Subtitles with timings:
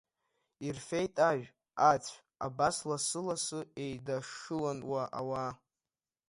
[0.67, 1.47] Ирфеит, ажә,
[1.91, 2.13] ацә,
[2.47, 4.79] абас лассы-лассы еидашшылон
[5.21, 5.51] ауаа.